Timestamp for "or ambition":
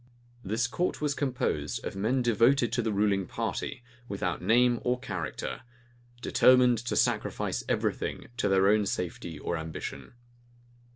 9.37-10.13